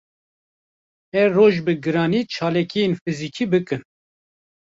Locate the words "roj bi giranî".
1.37-2.21